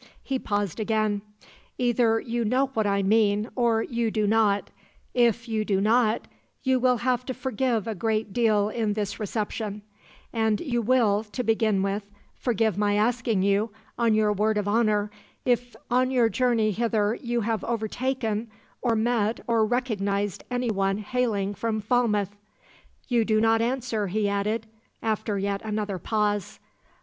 He 0.23 0.39
paused 0.39 0.79
again. 0.79 1.21
'Either 1.77 2.19
you 2.19 2.43
know 2.43 2.69
what 2.73 2.87
I 2.87 3.03
mean, 3.03 3.51
or 3.55 3.83
you 3.83 4.09
do 4.09 4.25
not; 4.25 4.71
if 5.13 5.47
you 5.47 5.63
do 5.63 5.79
not, 5.79 6.27
you 6.63 6.79
will 6.79 6.97
have 6.97 7.23
to 7.27 7.35
forgive 7.35 7.85
a 7.85 7.93
great 7.93 8.33
deal 8.33 8.67
in 8.69 8.93
this 8.93 9.19
reception; 9.19 9.83
and 10.33 10.59
you 10.59 10.81
will, 10.81 11.23
to 11.25 11.43
begin 11.43 11.83
with, 11.83 12.09
forgive 12.33 12.79
my 12.79 12.95
asking 12.95 13.43
you, 13.43 13.69
on 13.95 14.15
your 14.15 14.33
word 14.33 14.57
of 14.57 14.67
honour, 14.67 15.11
if 15.45 15.75
on 15.91 16.09
your 16.09 16.29
journey 16.29 16.71
hither 16.71 17.13
you 17.13 17.41
have 17.41 17.63
overtaken 17.63 18.49
or 18.81 18.95
met 18.95 19.41
or 19.45 19.63
recognized 19.67 20.43
any 20.49 20.71
one 20.71 20.97
hailing 20.97 21.53
from 21.53 21.79
Falmouth. 21.79 22.35
You 23.07 23.23
do 23.23 23.39
not 23.39 23.61
answer,' 23.61 24.07
he 24.07 24.27
added, 24.27 24.65
after 25.03 25.37
yet 25.37 25.61
another 25.63 25.99
pause. 25.99 26.57